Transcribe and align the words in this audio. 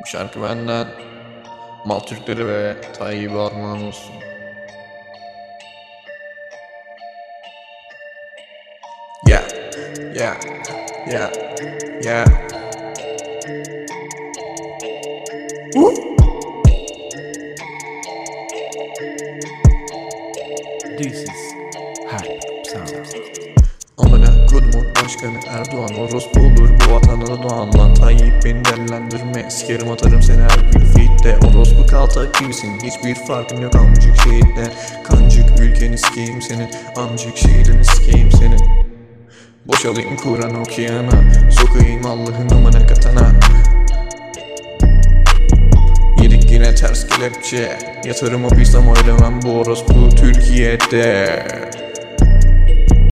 Bu 0.00 0.06
şarkı 0.06 0.42
benden 0.42 0.86
Mal 1.84 2.00
Türkleri 2.00 2.48
ve 2.48 2.76
Tayyip'e 2.98 3.38
armağan 3.38 3.82
olsun. 3.82 4.14
Yeah, 9.28 9.42
yeah, 10.14 10.36
yeah, 11.10 11.30
yeah. 12.04 12.26
Woo! 15.72 15.94
This 20.98 21.22
is 21.22 21.54
Hype 22.10 22.40
Sound. 22.70 23.06
Amına 23.98 24.46
kodumun 24.46 24.94
başkanı 25.02 25.40
Erdoğan 25.48 25.94
Orospu 25.98 26.40
olur 26.40 26.68
bu 26.80 26.94
vatana 26.94 27.42
doğan 27.42 27.70
Tayyip 28.20 28.44
beni 28.44 28.64
dellendirme 28.64 29.50
Sikerim 29.50 29.90
atarım 29.90 30.22
seni 30.22 30.42
her 30.42 30.72
bir 30.72 30.80
fitte 30.80 31.38
Orospu 31.46 31.86
kaltak 31.86 32.34
gibisin 32.40 32.78
hiçbir 32.82 33.14
farkın 33.14 33.60
yok 33.60 33.74
amcık 33.74 34.16
şehitle. 34.16 34.72
Kancık 35.04 35.60
ülkeni 35.60 35.98
sikeyim 35.98 36.42
senin 36.42 36.68
Amcık 36.96 37.36
şehrini 37.36 37.84
sikeyim 37.84 38.32
senin. 38.32 38.60
Boşalayım 39.66 40.16
Kur'an 40.16 40.60
okuyana 40.60 41.10
Sokayım 41.50 42.06
Allah'ın 42.06 42.48
amına 42.48 42.86
katana. 42.86 43.32
Yedik 46.22 46.52
yine 46.52 46.74
ters 46.74 47.06
kelepçe. 47.06 47.78
Yatırım 48.04 48.44
o 48.44 48.50
bilsem 48.50 48.88
oylamam 48.88 49.42
bu 49.42 49.50
orospu 49.50 50.10
Türkiye'de 50.10 51.69